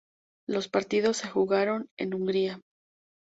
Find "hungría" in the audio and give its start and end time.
2.15-2.59